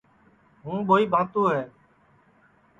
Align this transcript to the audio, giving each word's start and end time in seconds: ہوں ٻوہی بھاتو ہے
ہوں 0.63 0.79
ٻوہی 0.87 1.05
بھاتو 1.13 1.41
ہے 1.53 1.63